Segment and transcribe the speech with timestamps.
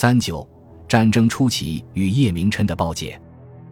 [0.00, 0.48] 三九
[0.88, 3.20] 战争初期与叶明琛的报解。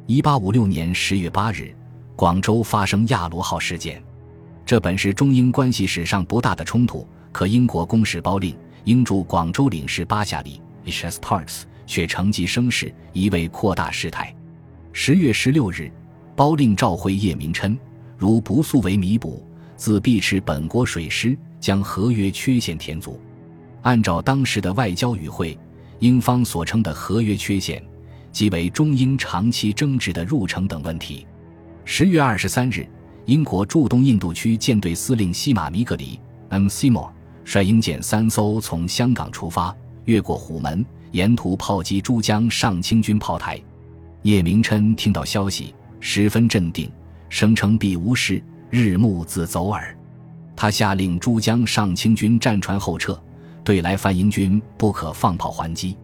[0.06, 1.74] 一八五六年十月八日，
[2.14, 4.04] 广州发生亚罗号事件。
[4.66, 8.54] 这本是中英关系史上不大的冲突，可英国公使包令
[8.84, 11.18] 英驻广州领事巴夏里 （H.S.
[11.18, 14.36] Parks） 却乘机生事，一味扩大事态。
[14.92, 15.90] 十月十六日，
[16.36, 17.74] 包令召回叶明琛，
[18.18, 19.42] 如不速为弥补，
[19.76, 23.18] 自必斥本国水师，将合约缺陷填足。
[23.80, 25.58] 按照当时的外交语汇，
[26.00, 27.82] 英方所称的合约缺陷，
[28.30, 31.26] 即为中英长期争执的入城等问题。
[31.84, 32.86] 十月二十三日，
[33.24, 36.66] 英国驻东印度区舰队司令西马米格里 （M.
[36.66, 37.10] Seymour）
[37.44, 43.60] 率英舰三艘从香港出发，越过虎门，沿途炮击珠江上清军炮台。
[44.22, 46.90] 叶明琛听到消息，十分镇定，
[47.28, 49.96] 声称必无事，日暮自走耳。
[50.54, 53.18] 他下令珠江上清军战船后撤，
[53.68, 55.94] 对来犯英军不可放炮还击。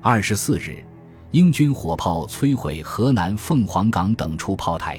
[0.00, 0.82] 二十四日，
[1.32, 4.98] 英军火炮摧毁河南凤凰岗等处炮台。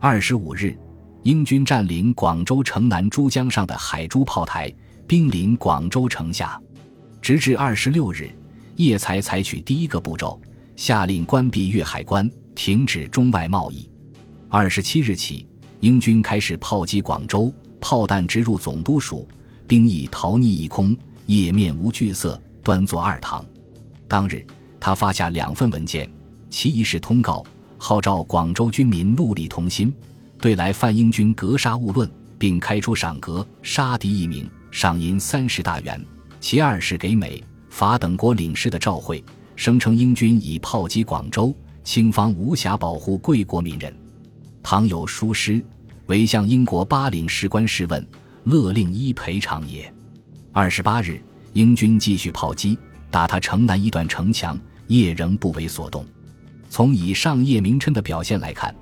[0.00, 0.76] 二十五日，
[1.22, 4.74] 英军占领广州城南珠江上的海珠炮台，
[5.06, 6.60] 兵临广州城下。
[7.22, 8.28] 直至二十六日，
[8.74, 10.40] 叶才采取第一个步骤。
[10.74, 13.88] 下令关闭粤海关，停止中外贸易。
[14.48, 15.46] 二十七日起，
[15.78, 19.28] 英军开始炮击广州，炮弹直入总督署，
[19.68, 20.96] 兵役逃匿一空，
[21.26, 23.44] 叶面无惧色，端坐二堂。
[24.08, 24.46] 当日，
[24.78, 26.08] 他发下两份文件，
[26.48, 27.44] 其一是通告，
[27.76, 29.92] 号召广州军民戮力同心，
[30.40, 36.00] 对来犯英军格杀勿论，并开出赏格，杀敌一名，赏银三十大元；
[36.40, 39.22] 其二是给美、法等国领事的照会。
[39.56, 41.52] 声称英军已炮击广州，
[41.82, 43.92] 清方无暇保护贵国民人。
[44.62, 45.64] 倘有疏失，
[46.06, 48.06] 唯向英国巴领事官试问，
[48.44, 49.90] 勒令依赔偿也。
[50.58, 51.20] 二十八日，
[51.52, 52.78] 英军继续炮击，
[53.10, 56.02] 打他城南一段城墙，叶仍不为所动。
[56.70, 58.74] 从以上叶明琛的表现来看，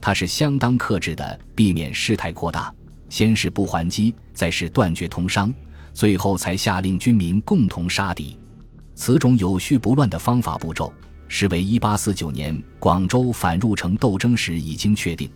[0.00, 2.74] 他是相当克制的，避免事态扩大。
[3.10, 5.52] 先是不还击，再是断绝通商，
[5.92, 8.34] 最后才下令军民共同杀敌。
[8.94, 10.90] 此种有序不乱的方法步骤，
[11.28, 15.30] 是为1849年广州反入城斗争时已经确定。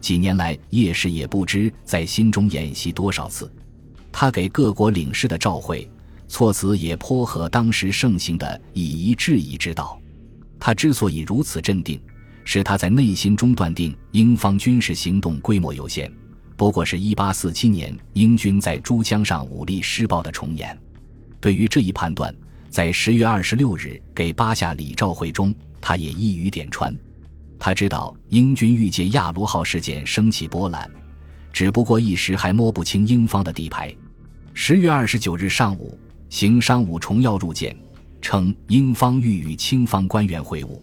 [0.00, 3.52] 几年来，叶氏也不知在心中演习多少次。
[4.18, 5.86] 他给各国领事的召会，
[6.26, 10.00] 措辞也颇合当时盛行的以夷制夷之道。
[10.58, 12.00] 他之所以如此镇定，
[12.42, 16.10] 是他在内心中断定英方军事行动规模有限，
[16.56, 20.74] 不过是一八四七年英军在珠江上武力施暴的重演。
[21.38, 22.34] 对于这一判断。
[22.70, 26.94] 在十月二十六日给巴夏礼召会中，他也一语点穿。
[27.58, 30.90] 他知道英军欲借亚罗号事件升起波澜，
[31.52, 33.94] 只不过一时还摸不清英方的底牌。
[34.58, 35.96] 十月二十九日上午，
[36.30, 37.76] 行商务重要入见，
[38.22, 40.80] 称英方欲与清方官员会晤。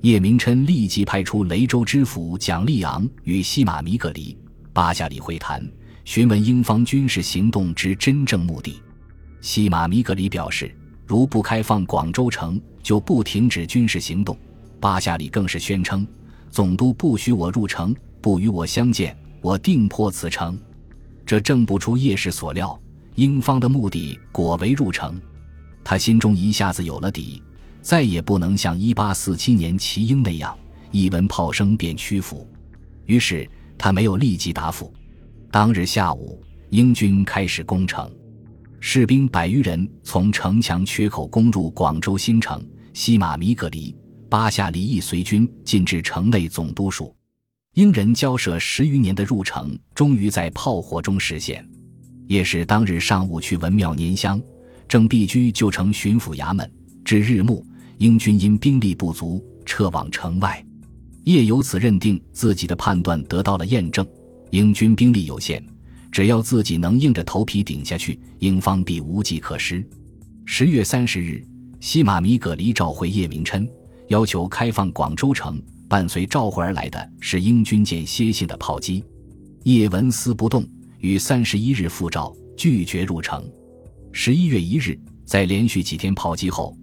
[0.00, 4.36] 叶明琛立即派出雷州知府蒋立昂与西马米格里、
[4.72, 5.64] 巴夏里会谈，
[6.04, 8.82] 询问英方军事行动之真正目的。
[9.40, 10.74] 西马米格里表示。
[11.06, 14.36] 如不开放广州城，就不停止军事行动。
[14.80, 16.04] 巴夏里更是宣称，
[16.50, 20.58] 总督不许我入城，不与我相见，我定破此城。
[21.24, 22.78] 这正不出叶氏所料，
[23.14, 25.20] 英方的目的果为入城。
[25.82, 27.42] 他心中一下子有了底，
[27.82, 30.56] 再也不能像1847年齐英那样，
[30.90, 32.48] 一闻炮声便屈服。
[33.06, 34.92] 于是他没有立即答复。
[35.50, 38.10] 当日下午，英军开始攻城。
[38.80, 43.96] 士兵百余人从城墙缺口攻入广州新城，西马米格里、
[44.28, 47.14] 巴夏里亦随军进至城内总督署。
[47.74, 51.66] 英人交涉十余年的入城，终于在炮火中实现。
[52.26, 54.40] 叶氏当日上午去文庙拈香，
[54.88, 56.70] 正避居旧城巡抚衙门，
[57.04, 57.64] 至日暮，
[57.98, 60.64] 英军因兵力不足，撤往城外。
[61.24, 64.06] 叶由此认定自己的判断得到了验证，
[64.50, 65.64] 英军兵力有限。
[66.10, 69.84] 只要自己能硬着头皮顶下去，英方必无计可施。
[70.44, 71.44] 十月三十日，
[71.80, 73.68] 西马米葛黎召回叶明琛，
[74.08, 75.60] 要求开放广州城。
[75.86, 79.04] 伴随召回而来的是英军间歇性的炮击。
[79.64, 80.66] 叶纹丝不动，
[81.04, 83.46] 于三十一日复召，拒绝入城。
[84.10, 86.74] 十一月一日，在连续几天炮击后，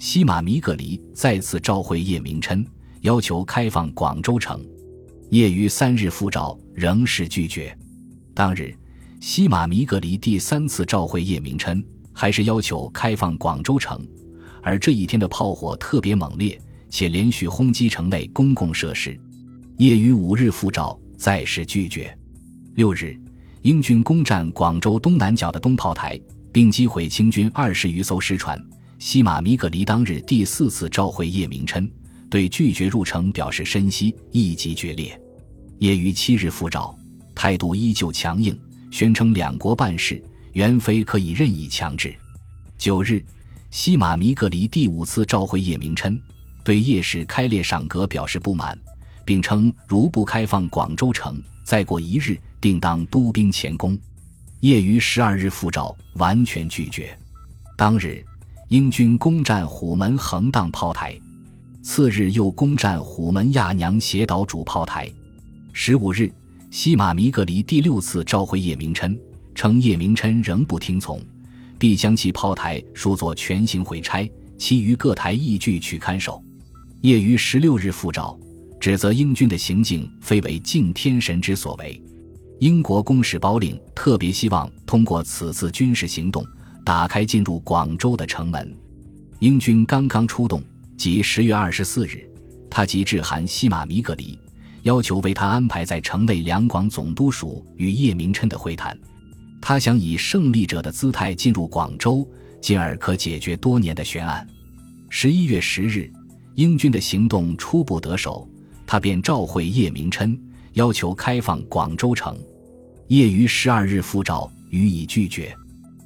[0.00, 2.66] 西马米葛离再次召回叶明琛，
[3.02, 4.60] 要求开放广州城。
[5.30, 7.72] 叶于三日复召，仍是拒绝。
[8.34, 8.74] 当日，
[9.20, 11.80] 西马米格离第三次召回叶明琛，
[12.12, 14.04] 还是要求开放广州城。
[14.60, 16.60] 而这一天的炮火特别猛烈，
[16.90, 19.16] 且连续轰击城内公共设施。
[19.76, 22.12] 叶于五日复召，再是拒绝。
[22.74, 23.16] 六日，
[23.62, 26.18] 英军攻占广州东南角的东炮台，
[26.52, 28.62] 并击毁清军二十余艘师船，
[28.98, 31.90] 西马弥格离当日第四次召回叶明琛，
[32.30, 35.20] 对拒绝入城表示深惜，意即决裂。
[35.78, 36.96] 叶于七日复召，
[37.34, 38.58] 态度依旧强硬，
[38.90, 40.22] 宣称两国办事
[40.52, 42.14] 原非可以任意强制。
[42.76, 43.24] 九日，
[43.70, 46.20] 西马弥格离第五次召回叶明琛，
[46.64, 48.78] 对叶氏开列赏格表示不满，
[49.24, 53.98] 并称如不开放广州城，再过一日定当督兵前攻。
[54.60, 57.16] 夜于十二日复召，完全拒绝。
[57.76, 58.24] 当日，
[58.68, 61.16] 英军攻占虎门横荡炮台，
[61.80, 65.08] 次日又攻占虎门亚娘斜岛主炮台。
[65.72, 66.28] 十五日，
[66.70, 69.16] 西马弥格里第六次召回叶明琛，
[69.54, 71.22] 称叶明琛仍不听从，
[71.78, 74.28] 必将其炮台数作全行毁拆，
[74.58, 76.42] 其余各台亦据去看守。
[77.02, 78.36] 夜于十六日复召，
[78.80, 82.02] 指责英军的行径非为敬天神之所为。
[82.60, 86.44] 英国公使包令特别希望通过此次军事行动，
[86.84, 88.76] 打开进入广州的城门。
[89.38, 90.60] 英军刚刚出动，
[90.96, 92.28] 即十月二十四日，
[92.68, 94.36] 他即致函西马弥格里，
[94.82, 98.98] 要求为他安排在城内两广总督署与叶明琛的会谈。
[99.60, 102.28] 他想以胜利者的姿态进入广州，
[102.60, 104.44] 进而可解决多年的悬案。
[105.08, 106.10] 十一月十日，
[106.56, 108.48] 英军的行动初步得手，
[108.84, 110.36] 他便召会叶明琛。
[110.74, 112.38] 要求开放广州城，
[113.08, 115.54] 叶于十二日复召，予以拒绝。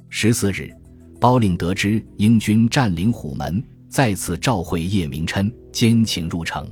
[0.09, 0.71] 十四日，
[1.19, 6.67] 包令得知英军占领虎门，再次召会叶明琛，兼请入城。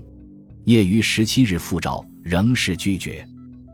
[0.65, 3.27] 叶于十七日复召，仍是拒绝。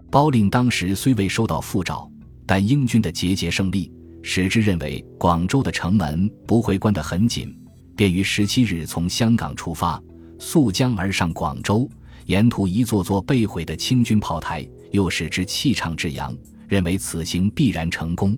[0.10, 2.10] 包令当时虽未收到复召，
[2.46, 3.92] 但英军的节节胜利，
[4.24, 7.54] 使之认为广州的城门不会关得很紧，
[7.96, 10.02] 便于十七日从香港出发，
[10.40, 11.90] 溯江而上广州。
[12.28, 16.38] 沿途一座座被毁的清军炮台，又使之气畅至扬，
[16.68, 18.38] 认为此行必然成功。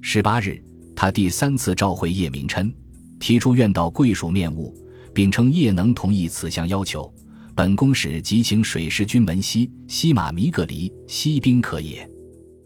[0.00, 0.60] 十八日，
[0.96, 2.74] 他第三次召回叶明琛，
[3.20, 4.74] 提出愿到贵属面晤，
[5.14, 7.12] 并称叶能同意此项要求，
[7.54, 12.08] 本公使即请水师军门西西马弥格离西兵可也。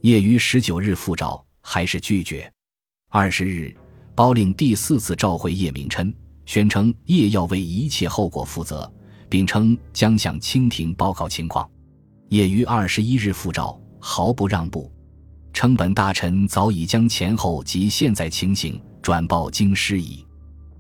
[0.01, 2.51] 叶于十九日复召，还是拒绝。
[3.11, 3.77] 二十日，
[4.15, 6.11] 包令第四次召回叶明琛，
[6.47, 8.91] 宣称叶要为一切后果负责。
[9.29, 11.69] 并称将向清廷报告情况。
[12.31, 14.91] 叶于二十一日复召，毫不让步，
[15.53, 20.27] 称本大臣早已将前后及现在情形转报京师矣。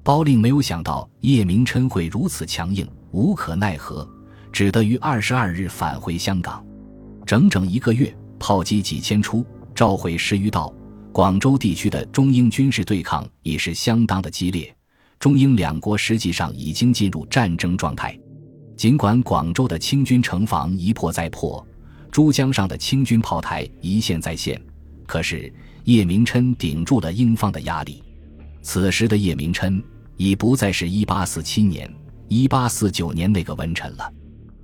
[0.02, 4.08] 包令没有想到叶明琛会如此强硬，无可奈何，
[4.52, 6.64] 只得于二十二日返回香港。
[7.24, 10.72] 整整一个月，炮击几千出，召回十余道。
[11.10, 14.74] 广州地区的中英军事对抗已是相当的激烈，
[15.18, 18.18] 中英两国实际上已经进入战争状态。
[18.76, 21.64] 尽管广州的清军城防一破再破，
[22.10, 24.60] 珠江上的清军炮台一线再现，
[25.06, 25.52] 可是
[25.84, 28.02] 叶明琛顶住了英方的压力。
[28.62, 29.82] 此时的叶明琛
[30.16, 31.94] 已不再是1847年、
[32.28, 34.12] 1849年那个文臣了。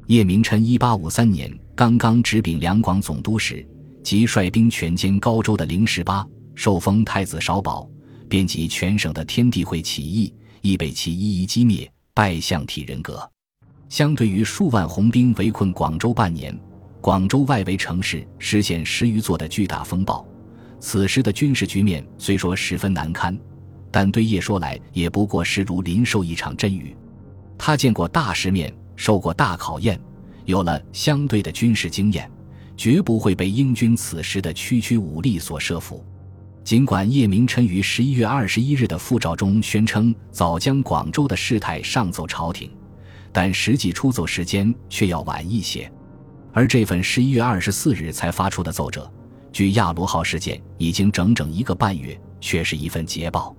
[0.07, 3.65] 叶明琛1853年刚刚执柄两广总督时，
[4.03, 7.89] 即率兵全歼高州的零十八，受封太子少保，
[8.29, 13.31] 遍及全省的天地会起义，亦被其一一击灭，拜相体人格。
[13.91, 16.57] 相对于数万红兵围困广州半年，
[17.01, 20.25] 广州外围城市实现十余座的巨大风暴，
[20.79, 23.37] 此时的军事局面虽说十分难堪，
[23.91, 26.97] 但对叶说来也不过是如临受一场阵雨。
[27.59, 30.01] 他见过大世面，受过大考验，
[30.45, 32.31] 有了相对的军事经验，
[32.77, 36.05] 绝不会被英军此时的区区武力所慑服。
[36.63, 42.71] 尽管叶明琛于十一月二十一日的复诏中宣称早将广州的事态上奏朝廷。
[43.33, 45.91] 但实际出奏时间却要晚一些，
[46.53, 49.11] 而这份十一月二十四日才发出的奏折，
[49.53, 53.55] 距亚罗号事件已经整整一个半月，却是一份捷报。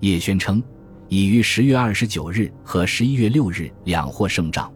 [0.00, 0.62] 叶宣称，
[1.08, 4.72] 已于十月二十九日和十一月六日两获胜仗，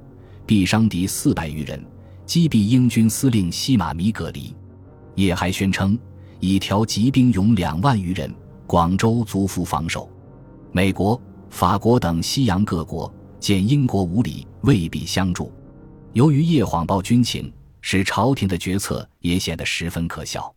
[0.46, 1.84] 毙伤敌四百余人，
[2.24, 4.54] 击毙英军司令西马米格离。
[5.16, 5.98] 叶还宣称，
[6.38, 8.32] 已调集兵勇两万余人，
[8.68, 10.08] 广州足服防守。
[10.70, 13.12] 美国、法国等西洋各国。
[13.40, 15.52] 见英国无礼，未必相助。
[16.12, 20.52] 由于叶谎报军情，使朝廷的决策也显得十分可笑。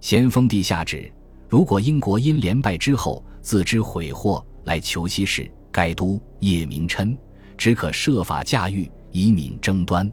[0.00, 1.12] 咸丰帝下旨：
[1.48, 7.16] 如果英国因连败之后自知悔祸来求西事，该督叶明琛
[7.56, 10.10] 只可设法驾驭，以免争端。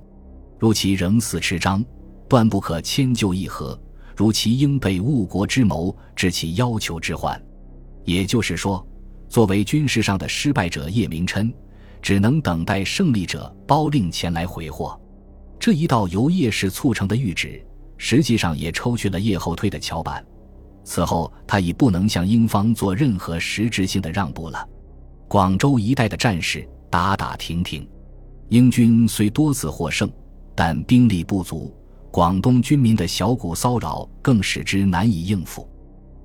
[0.60, 1.84] 如其仍似持章，
[2.30, 3.80] 断不可迁就议和。
[4.16, 7.42] 如其应被误国之谋，致其要求之患。
[8.06, 8.86] 也就是说，
[9.28, 11.52] 作为军事上的失败者，叶明琛。
[12.04, 15.00] 只能等待胜利者包令前来回货。
[15.58, 17.66] 这一道由叶氏促成的谕旨，
[17.98, 20.24] 实际上也抽去了叶后退的桥板。
[20.84, 24.68] 此后，他已不能向英方做任何实质性的让步了。
[25.30, 27.88] 广州一带的战事打打停停，
[28.50, 30.12] 英军虽多次获胜，
[30.54, 31.74] 但兵力不足，
[32.12, 35.66] 广东军民的小股骚扰更使之难以应付。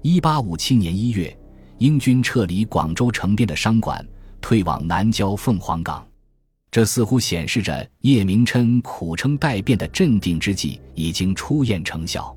[0.03, 1.35] 一八五七年一月，
[1.79, 4.05] 英军撤离广州城边的商馆，
[4.41, 6.07] 退往南郊凤凰岗。
[6.71, 12.37] 这似乎显示着叶明琛苦撑待变的镇定之计已经初验成效。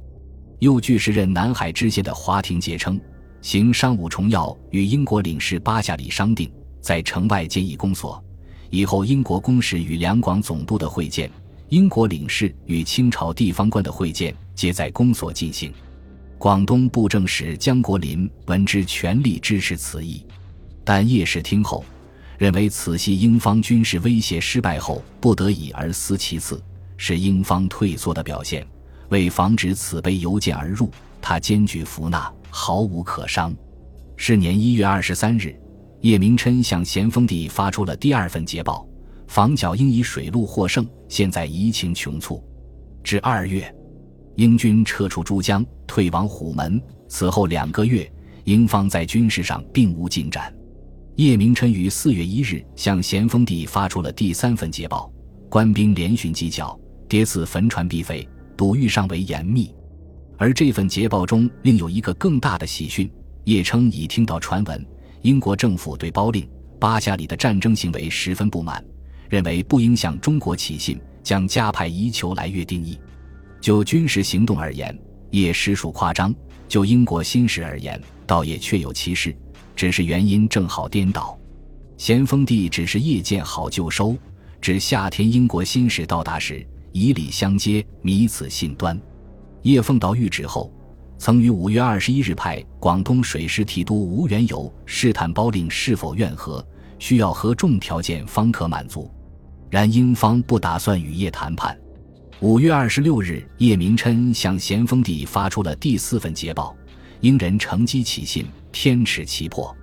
[0.59, 2.99] 又据时任南海知县的华亭杰称，
[3.41, 8.23] 行商务重要与英国领事巴夏里商定，在城外建议公所，
[8.69, 11.29] 以后英国公使与两广总督的会见，
[11.69, 15.73] 英国领事与清朝地方官的会见，皆在公所进行。
[16.37, 20.25] 广东布政使江国林闻之，全力支持此意，
[20.83, 21.83] 但叶氏听后。
[22.37, 26.59] 认为此系英方军事威胁失败后不得已而思其次，
[26.97, 28.65] 是英方退缩的表现。
[29.09, 30.89] 为防止此碑邮件而入，
[31.21, 33.53] 他坚决服纳，毫无可商。
[34.15, 35.55] 是年一月二十三日，
[35.99, 38.87] 叶明琛向咸丰帝发出了第二份捷报：
[39.27, 42.43] 防剿英以水路获胜，现在移情穷促。
[43.03, 43.71] 至二月，
[44.35, 46.81] 英军撤出珠江，退往虎门。
[47.07, 48.11] 此后两个月，
[48.45, 50.51] 英方在军事上并无进展。
[51.17, 55.11] 叶明琛于四月一日向咸丰帝发出了第三份捷报：
[55.49, 59.73] 官兵连巡急剿，迭次焚船必废，堵御尚为严密。
[60.37, 63.11] 而这份捷报中另有一个更大的喜讯：
[63.43, 64.85] 叶称已听到传闻，
[65.21, 66.47] 英国政府对包令、
[66.79, 68.83] 巴夏里的战争行为十分不满，
[69.29, 72.97] 认为不应向中国起信，将加派宜裘来越定义。
[73.59, 74.97] 就军事行动而言，
[75.31, 76.31] 叶实属夸张；
[76.69, 79.35] 就英国新事而言，倒也确有其事。
[79.81, 81.35] 只是原因正好颠倒，
[81.97, 84.15] 咸丰帝只是夜见好就收，
[84.61, 89.01] 指夏天英国新使到达时，以礼相接，迷此信端。
[89.63, 90.71] 叶奉到谕旨后，
[91.17, 96.63] 曾于五月二十一日派广东水师提督吴元友试探包令是否愿和，
[96.99, 99.09] 需要何众条件方可满足。
[99.71, 101.75] 然英方不打算与叶谈判。
[102.39, 106.77] 五月二十六日，叶明琛向咸丰帝发出了第四份捷报。
[107.21, 109.75] 英人乘机起信，天尺其破。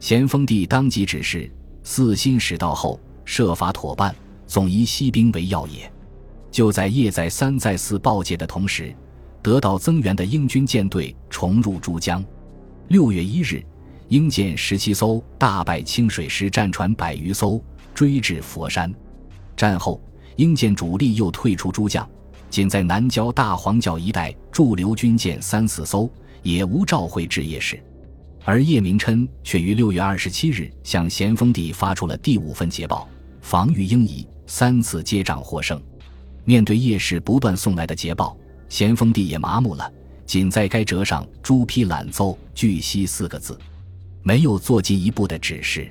[0.00, 1.50] 咸丰帝当即指示：
[1.82, 4.14] 四新使到后，设法妥办，
[4.46, 5.90] 总以息兵为要也。
[6.50, 8.94] 就在叶在三再四报捷的同时，
[9.42, 12.24] 得到增援的英军舰队重入珠江。
[12.88, 13.64] 六月一日，
[14.08, 17.62] 英舰十七艘大败清水师战船百余艘，
[17.94, 18.92] 追至佛山。
[19.56, 20.00] 战后，
[20.36, 22.08] 英舰主力又退出珠江，
[22.50, 26.10] 仅在南郊大黄角一带驻留军舰三四艘。
[26.42, 27.82] 也无召会至夜市，
[28.46, 33.08] 而叶明琛却于六月二十七日向咸丰帝发出了第五份捷报，
[33.40, 35.82] 防御英夷三次接掌获胜。
[36.44, 38.36] 面对叶氏不断送来的捷报，
[38.68, 39.90] 咸丰帝也麻木了，
[40.26, 43.58] 仅在该折上朱批懒奏巨息四个字，
[44.22, 45.90] 没有做进一步的指示。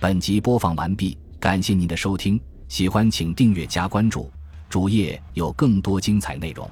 [0.00, 4.28] 本集播放完毕，感谢您的收听，喜欢请订阅加关注，
[4.68, 6.68] 主页有更多精彩内容。